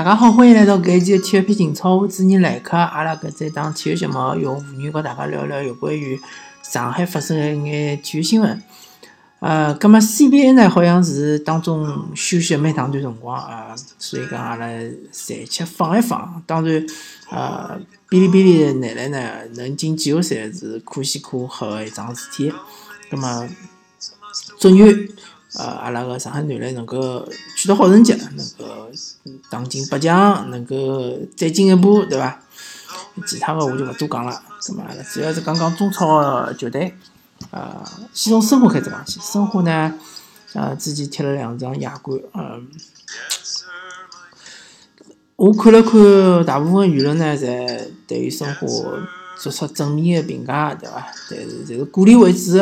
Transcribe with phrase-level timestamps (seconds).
[0.00, 2.74] 大家好，欢迎来到搿一期的体育篇情操，我主持人来客。
[2.74, 6.18] 阿拉搿这档体育节目用妇女和大家聊聊有关于
[6.62, 8.62] 上海发生的一眼体育新闻。
[9.40, 14.66] 呃，葛末 CBA 呢，好像是当中休息蛮长段辰光啊，所以讲阿拉
[15.12, 16.42] 暂且放一放。
[16.46, 16.86] 当然，
[17.30, 17.78] 呃，
[18.08, 19.20] 哔哩哔哩的男篮呢，
[19.56, 22.50] 能进季后赛是可喜可贺的一桩事体。
[23.10, 23.46] 葛末，
[24.58, 25.08] 祝愿。
[25.58, 28.88] 呃，阿拉个上海男篮能够取得好成绩，能够
[29.50, 32.40] 打进八强，能够再进一步，对伐？
[33.26, 34.42] 其他的我就勿多讲了。
[34.60, 36.94] 咁么，主要是讲讲中超球队。
[37.50, 39.18] 呃，先从申花开始讲起。
[39.20, 39.94] 申花呢，
[40.52, 42.20] 呃，之前踢了两场亚冠。
[42.34, 42.68] 嗯，
[45.34, 48.66] 我看了看，大部分舆论呢，侪对于申花
[49.38, 51.08] 做出正面的评价，对伐？
[51.28, 52.56] 但是，侪是鼓励为主。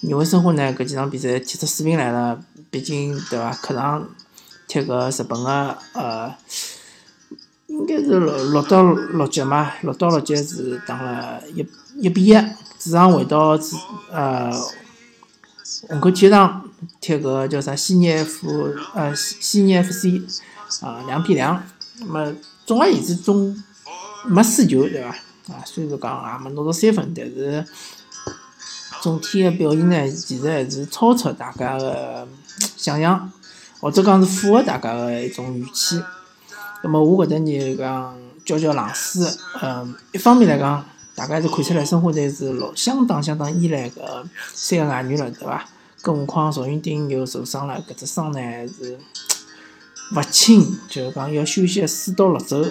[0.00, 3.52] 因为申花呢，搿几场比赛踢出水平来了，毕竟对伐？
[3.52, 4.08] 客场
[4.68, 6.32] 踢个日本个呃，
[7.66, 12.32] 应该是六六到六级嘛，六到六级是打了一一比一，
[12.78, 13.76] 主场回到主
[14.12, 14.52] 呃
[15.88, 18.46] 虹口体育场踢个叫啥西尼 F
[18.94, 20.22] 呃西尼 FC
[20.80, 21.60] 啊两比两，
[21.98, 22.32] 那么
[22.64, 23.60] 总而言之总
[24.26, 25.08] 没输球对伐？
[25.52, 27.66] 啊，虽然讲也没拿到三分，但是。
[29.00, 32.26] 总体的表现呢，其实还是超出大家的
[32.76, 33.30] 想象，
[33.80, 36.02] 或者讲是符合大家的一种预期。
[36.82, 39.24] 那么我搿搭呢讲浇浇冷水，
[39.62, 45.64] 嗯，一方面来讲，大家是看出来申花队是老相当相当依赖搿三个外援了，对伐？
[46.02, 48.98] 更何况赵云丁又受伤了，搿只伤呢是
[50.14, 52.64] 勿轻，就是讲要休息四到六周，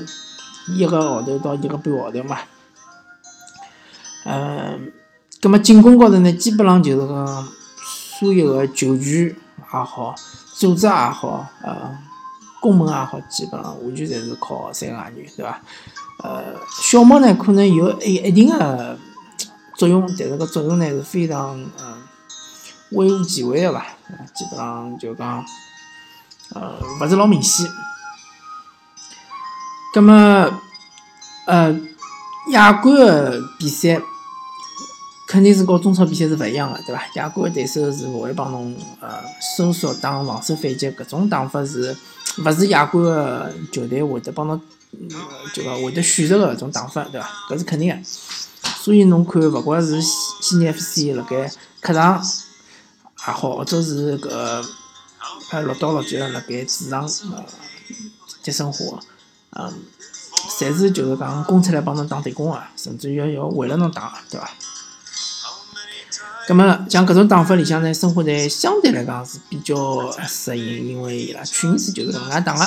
[0.70, 2.38] 一个号头到一个半号头嘛，
[4.25, 4.92] 嗯。
[5.39, 7.47] 葛末进攻高头呢，基本上就是讲
[8.19, 9.35] 所有个球权也
[9.69, 10.16] 好，
[10.55, 11.95] 组织也好，呃，
[12.59, 15.61] 攻门也好，基本上完全侪是靠三个外援，对伐？
[16.23, 18.97] 呃，小猫呢可能有一一定的
[19.76, 22.02] 作用，但是搿作用呢是非常嗯
[22.93, 23.86] 微乎其微的伐？
[24.33, 25.45] 基本上就讲
[26.55, 27.70] 呃勿是老明显。
[29.93, 30.15] 葛末
[31.45, 31.80] 呃
[32.49, 34.02] 亚冠个比赛。
[35.27, 37.04] 肯定是和中超比赛是勿一样的，对伐？
[37.15, 39.21] 亚冠对手是勿会帮侬呃
[39.58, 41.93] 收缩打防守反击，搿种打法是
[42.38, 44.60] 勿是亚冠个球队会得帮侬
[45.54, 47.27] 就讲会得选择个搿种打法，对伐？
[47.49, 47.98] 搿是肯定个。
[48.80, 51.52] 所以侬看，勿管是悉尼 FC 辣盖
[51.82, 57.44] 客场也好，或者是搿呃六到六级辣盖主场呃
[58.42, 58.98] 踢申花，
[59.58, 59.73] 嗯，
[60.58, 64.49] 侪是就是讲攻出来帮侬打对攻个，甚至于要为了侬打，对伐？
[66.47, 72.65] 咁么像搿种打法里向呢，申花队相对来讲是比较适应，因为伊拉去年子就是搿能介打个，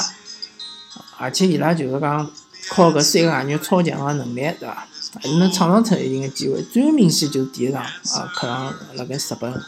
[1.16, 2.30] 而且伊拉就是讲
[2.68, 4.86] 靠搿三个外援超强个能力，对伐？
[5.14, 6.62] 还是能创造出一定个机会。
[6.62, 9.62] 最明显就是第一场啊，客场辣盖日本，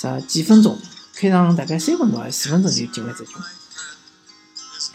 [0.00, 0.78] 啥几分钟，
[1.12, 3.40] 开场大概三分钟还是四分钟就进了只球，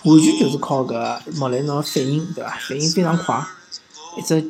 [0.09, 2.57] 完全就是靠搿莫雷诺反应，对伐？
[2.69, 3.45] 反应非常快，
[4.17, 4.41] 一只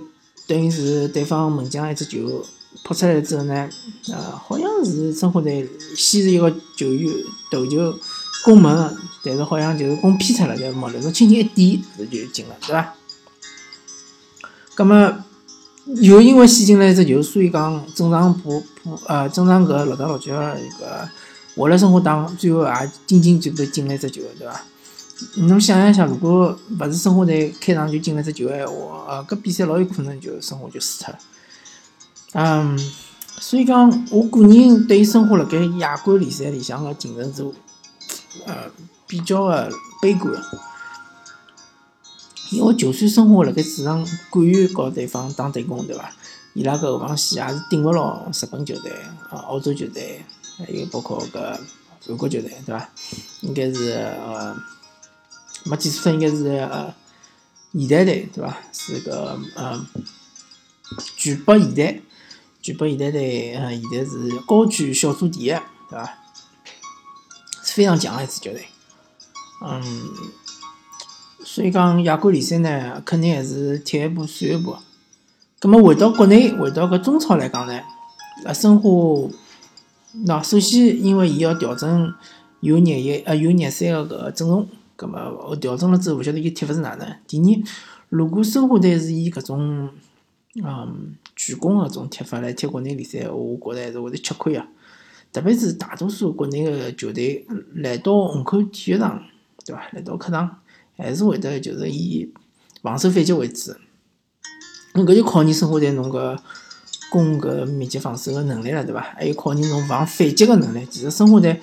[0.45, 2.45] 等于是对方门将一只球。
[2.83, 3.69] 扑出来之后呢，
[4.07, 7.13] 呃，好像是申花队先是一个球员
[7.51, 7.95] 头球
[8.43, 12.93] 攻门，但是好像就是攻偏出了，就莫雷诺轻轻一点，是就进了，对伐？
[14.73, 15.23] 葛么
[15.97, 21.07] 又因为先进了一只球，所以讲正常补补呃正常搿六到六局一个
[21.55, 24.63] 华莱申花打最后也仅仅就进了一只球，对伐？
[25.35, 31.19] 侬想一想，如果勿是申花队开场就进了一只球闲话，呃，搿比赛老有可能就申花就输脱了。
[32.33, 32.77] 嗯，
[33.39, 37.43] 所以讲，我个人对生活辣盖亚冠联赛里向个竞争是，
[38.45, 38.71] 呃，
[39.05, 39.69] 比较个
[40.01, 40.33] 悲观。
[42.51, 46.13] 因为就算生活辣盖主场敢于和对方打对攻，对伐？
[46.53, 48.91] 伊拉个后防线也是顶勿牢日本球队、
[49.29, 50.23] 啊澳洲球队，
[50.57, 51.59] 还有包括个
[52.05, 52.89] 韩国球队，对伐？
[53.41, 54.55] 应该是呃，
[55.65, 56.93] 没记错，应该是呃，
[57.73, 58.57] 现代队，对伐？
[58.71, 59.85] 是个呃，
[61.17, 62.01] 巨北现代。
[62.61, 65.59] 巨北现代队，呃，现在是高居小组第一，对
[65.89, 66.05] 伐？
[67.63, 68.67] 是非常强的一支球队。
[69.65, 69.81] 嗯，
[71.43, 74.75] 所以讲亚冠联赛呢，肯定还是踢一步算一步。
[75.59, 77.81] 咁么回到国内，回到搿中超来讲呢，
[78.45, 78.89] 呃，申花，
[80.25, 82.13] 那首先因为伊要调整
[82.59, 87.15] 有廿一呃有廿三个个阵容，咁么调整了之后，勿晓得伊踢法是哪能。
[87.25, 87.63] 第二，
[88.09, 89.89] 如果申花队是以搿种，
[90.63, 91.15] 嗯。
[91.43, 94.67] 全攻搿种踢法来踢国内联赛，我觉着还是会得吃亏啊。
[95.33, 99.19] 特别是大多数国内个球队来到虹口体育场，
[99.65, 99.81] 对伐？
[99.91, 100.57] 来到客场，
[100.95, 102.31] 还是会得就是以
[102.83, 103.73] 防守反击为主。
[104.93, 106.37] 侬搿就考验生活在侬搿
[107.09, 109.01] 攻搿密集防守个能力了，对伐？
[109.01, 110.85] 还有考验侬防反击个能力。
[110.91, 111.59] 其实生活在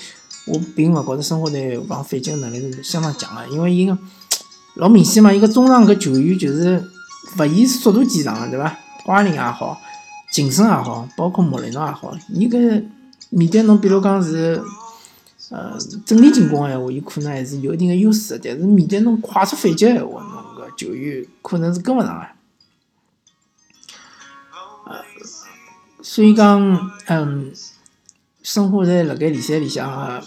[0.48, 3.96] 我并勿觉着生活在防反击个能力是相当强个，因为伊个
[4.74, 6.82] 老明显嘛，伊个中场搿球员就是
[7.38, 8.76] 勿以速度见长个，对伐？
[9.08, 9.80] 瓜林也好，
[10.30, 12.84] 劲森也好，包括莫雷诺也好，伊搿
[13.30, 14.62] 面对侬比如讲是
[15.48, 18.38] 呃阵地进攻个闲话，伊可能还是有一定个优势。
[18.44, 22.26] 但是面对侬快速反击个闲话，侬搿球员可能是跟勿上个。
[24.92, 25.00] 呃，
[26.02, 27.50] 所以讲，嗯，
[28.42, 30.22] 生活在辣盖联赛里向个，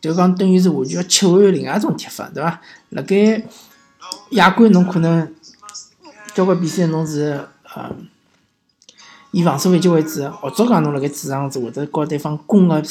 [0.00, 2.60] 就讲等于是完全要切换另外一种踢法，对伐？
[2.88, 3.44] 辣盖
[4.30, 5.32] 亚冠侬可能
[6.34, 7.96] 交关比赛侬是呃
[9.30, 12.82] 以防守反击为主，或者讲侬辣盖主场是会得告对方攻个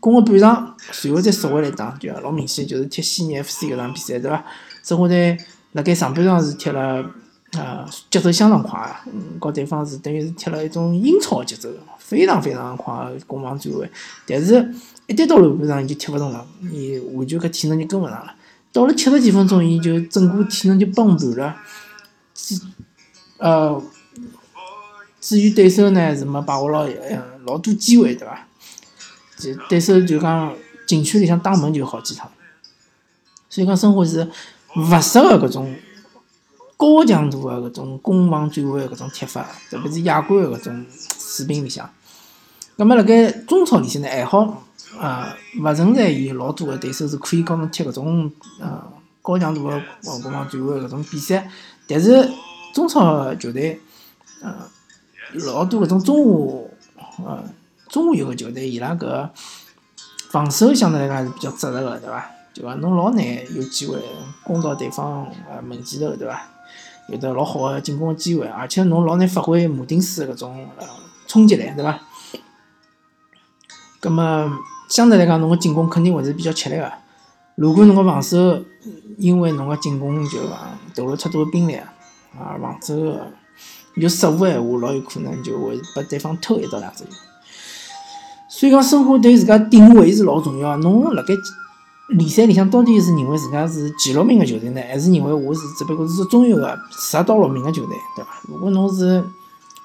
[0.00, 4.44] 攻个半场，随后再缩回来打，就老明显就是踢悉尼 FC 搿场比赛，对伐？
[4.82, 5.38] 生活在
[5.72, 7.04] 辣盖上半场是踢了。
[7.52, 12.92] 啊，节奏相当快，嗯，和对方是等于是踢了一种英超节奏，非常非常快
[13.26, 13.88] 攻防转换。
[14.26, 14.74] 但是，
[15.06, 18.34] 一旦到后半场，伊就踢勿动了，伊完全搿体能就跟勿上了。
[18.72, 21.56] 到了七十几分钟，伊就整个体能就崩盘了。
[23.38, 23.82] 呃，
[25.26, 28.46] 至于对手呢，是没把握牢呃老多机会，对伐？
[29.36, 30.54] 就对手就讲
[30.86, 32.30] 禁区里向打门就好几趟，
[33.50, 34.30] 所以讲生活是
[34.76, 35.76] 勿适合搿种。
[36.78, 40.86] 高强度个搿种攻防转换搿种踢法，特别是亚冠的搿种
[41.18, 41.90] 水平里向。
[42.76, 44.62] 葛末辣盖中超里向呢，还好，
[45.00, 48.30] 啊，勿存在有老多个对手是可以告侬踢搿种
[48.60, 48.92] 呃
[49.22, 49.70] 高强度个
[50.04, 51.50] 攻防转换搿种比赛。
[51.88, 52.30] 但是
[52.74, 53.80] 中超球队，
[54.42, 54.54] 呃，
[55.44, 57.44] 老多搿种中下，呃，
[57.88, 59.28] 中下游个球队，伊拉搿
[60.30, 62.30] 防守相对来讲还是比较扎实个，对伐？
[62.52, 63.24] 就讲侬老难
[63.54, 63.98] 有机会
[64.44, 66.42] 攻到对方呃门前头，对伐？
[67.08, 70.86] 有得老好个进攻个机会，而且侬老难发挥马丁斯搿种呃
[71.26, 72.00] 冲击力，对伐？
[74.00, 74.50] 葛末
[74.88, 76.92] 相对来讲，侬个进攻肯定会是比较吃力个。
[77.54, 78.62] 如果侬个防守
[79.18, 82.94] 因为侬个进攻就讲投入太多兵力，啊，防守
[83.96, 87.10] 有失误闲话，老有可能就会被对方偷一到两只球。
[88.48, 90.76] 所以讲，生活对自家定位是老重要。
[90.78, 91.34] 侬辣盖。
[92.10, 98.30] 联赛里向到底是认为自家是前六名个球队呢，还是认为我是只不过是中游个十到六名个球队，对伐？
[98.46, 99.20] 如果侬是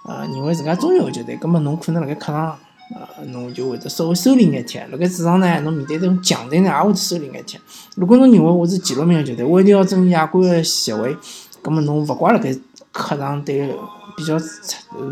[0.05, 2.55] 呃认为自家中游个球队，葛末侬可能辣盖客场
[2.93, 7.57] 呃侬就会得稍微收敛眼踢，辣盖主场呢，侬面对这种强队呢，也会收敛眼踢。
[7.95, 11.17] 如果侬认为我是前六名个球队，我一定要争亚冠个席位，
[11.63, 12.55] 葛末侬勿怪辣盖
[12.91, 13.67] 客场对
[14.15, 14.37] 比较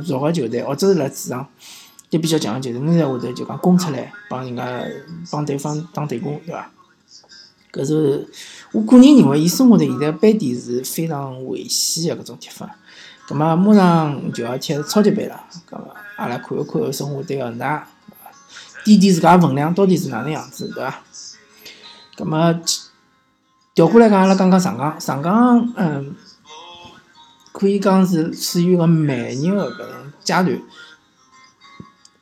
[0.08, 1.48] 弱个球队，或者是辣主场
[2.10, 4.84] 就比较强个球队，侬才会得就讲攻出来帮人家
[5.32, 6.72] 帮对方打对攻，对伐？
[7.72, 8.28] 搿是
[8.72, 12.76] 我个人认为，伊生活队现在班底是非常危险个搿种踢法。
[13.28, 17.88] 葛末马上就要踢超级杯了，葛末阿拉看一看生活队恒大，
[18.84, 21.04] 点点自家分量到底是哪能样子，对伐？
[22.16, 22.60] 葛末
[23.76, 26.16] 调过来讲，阿拉讲讲上港，上港嗯，
[27.60, 30.62] 可以讲是处于个慢热个阶段。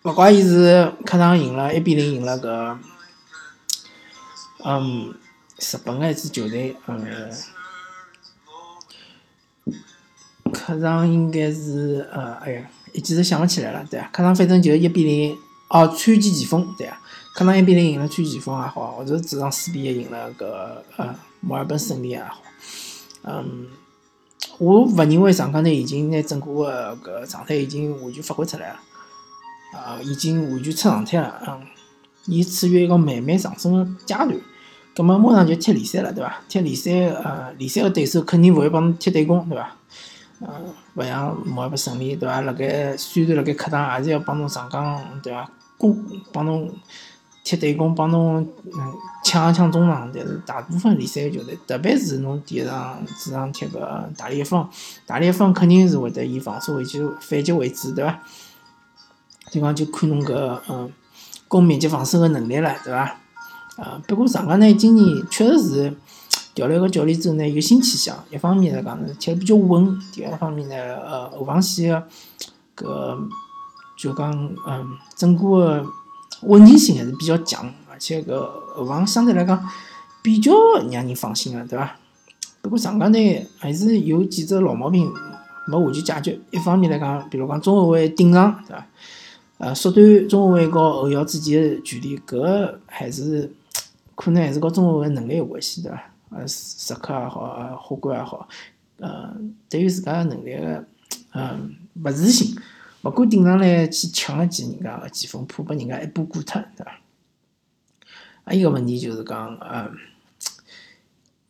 [0.03, 2.77] 勿怪伊是客场赢了一比零赢了搿，
[4.65, 5.13] 嗯。
[5.59, 7.31] 日本个一支球队，嗯，
[10.53, 15.35] 客场应该是，呃，哎呀，一记头想勿起来了，对啊，客场反正就一比零，
[15.69, 17.01] 哦，川崎前锋，对啊，
[17.33, 22.43] 客场一比零赢了川崎前锋也好，或者主场四比一赢了个，呃，墨尔本胜利也好，
[23.23, 23.65] 嗯，
[24.59, 28.79] 我勿认为上港队已经拿整个个搿状态已经完全发挥出来了，
[29.73, 31.61] 啊，已经完全出状态了，嗯，
[32.25, 34.29] 伊处于一个慢慢上升个阶段。
[34.95, 36.39] 葛末马上就踢联赛了，对伐？
[36.49, 36.91] 踢联赛，
[37.23, 39.75] 呃，联赛个对手肯定勿会帮侬踢对攻，对伐？
[40.39, 40.47] 呃，
[40.95, 42.41] 勿像莫尔本胜利，对伐？
[42.41, 45.47] 辣盖虽然辣盖客场，还是要帮侬上岗，对伐？
[45.77, 46.71] 攻帮侬
[47.47, 50.11] 踢对攻，帮侬嗯抢一抢中场。
[50.13, 54.69] 但是大部分联赛球队，特别是侬第一场主场踢个大连方，
[55.05, 58.19] 大连方肯定是会得以防守为主，反击为主，对伐？
[59.49, 60.91] 就讲就看侬搿嗯
[61.47, 63.15] 攻密集防守个能力了，对伐？
[63.77, 65.97] 啊，不过上港呢，今年确实是
[66.53, 68.21] 调了一个教练之后呢，有新气象。
[68.29, 72.03] 一方面来讲呢，踢得比较稳；第二方面呢，呃，后防线
[72.75, 73.17] 个
[73.97, 74.33] 搿就讲，
[74.67, 75.85] 嗯，整个
[76.41, 78.39] 稳定性还是比较强，而且搿
[78.75, 79.67] 后防相对来讲
[80.21, 80.51] 比较
[80.91, 81.95] 让人放心个，对伐？
[82.61, 85.11] 不过上港呢，还是有几只老毛病
[85.67, 86.39] 没完全解决。
[86.51, 88.87] 一方面来讲，比如讲中后卫顶上，对伐？
[89.57, 93.51] 呃，缩短中后卫和后腰之间个距离，搿还是。
[94.15, 96.03] 可能还是和中后卫能力有关系，对伐？
[96.31, 98.49] 呃，实课也好，呃，客观也好，
[98.97, 99.31] 呃，
[99.69, 100.83] 对于自家能力个，
[101.35, 102.55] 嗯，勿自信，
[103.03, 106.91] 勿敢顶上来去抢一记人家个前锋，怕拨人家一把过脱，对伐？
[108.43, 109.91] 还有个问题就是讲，嗯，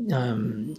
[0.10, 0.76] 嗯，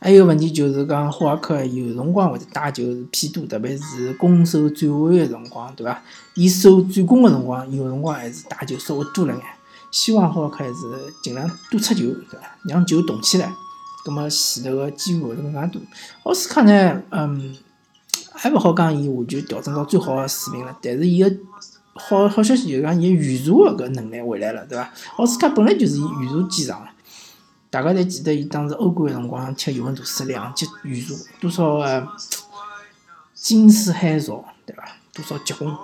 [0.00, 6.02] 还有个问题就是讲，霍尔克有辰光会得带球偏多，特别是攻守转换个辰光，对伐？
[6.34, 9.42] 伊守转攻个辰光，有辰光还是带球稍微多了眼。
[9.90, 10.74] 希望霍尔克还是
[11.22, 12.58] 尽量多出球，对伐？
[12.64, 13.50] 让球动起来，
[14.04, 15.80] 葛末前头个机会会更加多。
[16.24, 17.56] 奥斯卡呢，嗯，
[18.38, 21.36] 还勿好讲伊完全调整到最好个水平了，但是伊个。
[22.00, 24.88] 好好消息就是讲，伊预查个搿能力回来了，对伐？
[25.16, 26.86] 奥斯卡本来就是预查见长，
[27.70, 32.08] 大家侪记得伊当时欧冠个辰光踢尤文图斯两记预查，多少个
[33.34, 34.84] 惊世骇俗，对伐？
[35.12, 35.74] 多少结棍。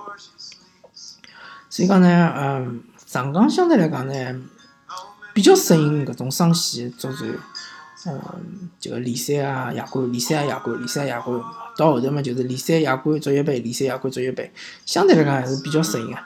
[1.68, 4.40] 所以讲呢，嗯，上港相对来讲呢，
[5.32, 7.28] 比较适应搿种双线作战，
[8.06, 11.40] 嗯，就联赛啊、亚冠、联赛啊、亚冠、联赛、亚冠。
[11.76, 14.50] 到后头嘛，就是联赛、亚冠、足协杯、联赛、亚冠、足协杯，
[14.86, 16.16] 相对来讲还是比较适应个。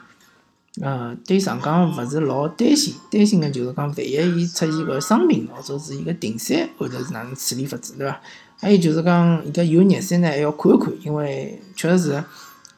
[0.81, 8.21] 嗯，对上港勿是老担心，担心个就是讲，万一伊出现个伤病，或者是伊个停赛，后头是哪能处理法子，对伐？
[8.61, 12.25] 还有就是讲，伊个有热赛呢，还要看一看，因为确实是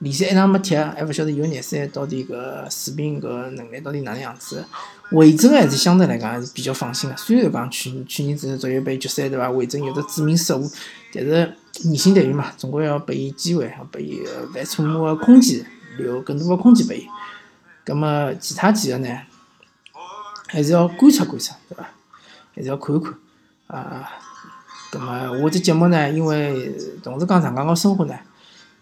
[0.01, 4.63] 联赛一场没踢，还勿晓得有热赛到底搿水平、搿能力到底哪能样子。
[5.13, 9.51] 魏征还是相对来讲还是比较放心个，虽然讲去去年子足协杯决赛，对伐？
[9.51, 10.71] 魏征有只致命失误，
[11.15, 11.55] 但是。
[11.85, 14.21] 年轻队员嘛，总归要拨伊机会，要拨伊
[14.53, 15.65] 犯错误个空间，
[15.97, 17.07] 留更多个空间拨伊。
[17.85, 19.09] 葛末其他几个呢，
[20.49, 21.89] 还是要观察观察，对伐？
[22.55, 23.15] 还是要看一看
[23.69, 24.11] 啊。
[24.91, 28.15] 葛末我这节目呢，因为同时讲上港个生活呢，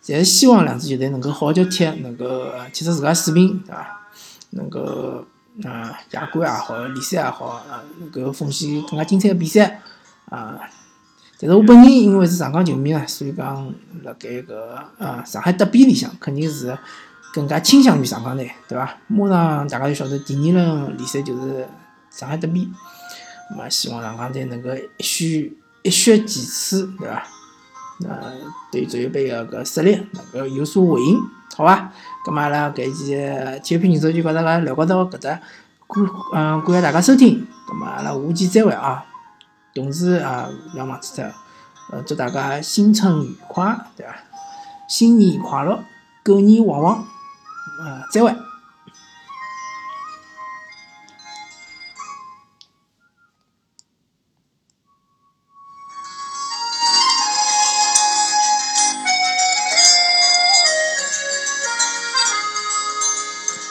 [0.02, 4.08] 侪是希望两支球队能够好好交踢，能够踢出自家水平，对伐？
[4.50, 5.24] 能够
[5.64, 9.82] 啊亚冠也好，联赛也好，啊能够奉献更加精彩个比赛
[10.26, 10.58] 啊。
[11.40, 14.54] 但是我本人因为是上港球迷啊，所以讲辣盖搿
[14.98, 16.76] 呃上海德比里向，肯定是
[17.34, 18.96] 更加倾向于上港队，对伐？
[19.08, 21.68] 马上大家就晓得第二轮联赛就是
[22.10, 22.68] 上海德比，
[23.50, 25.52] 那么希望上港队能够一雪
[25.82, 27.22] 一雪前耻，对伐？
[28.06, 28.32] 呃，
[28.70, 31.18] 对足协杯个搿实力能够有所回应，
[31.56, 31.90] 好伐？
[32.24, 33.16] 咁么阿拉搿期
[33.64, 35.40] 体育频人手就跟大家聊到搿只，感
[36.34, 39.04] 嗯感谢大家收听，咁么阿拉下期再会啊！
[39.74, 41.24] 同时啊，不要忘记脱，
[41.92, 44.14] 呃，祝大家新春愉快，对伐？
[44.88, 45.82] 新年快乐，
[46.22, 47.04] 狗年旺旺，
[47.84, 48.34] 呃，再会。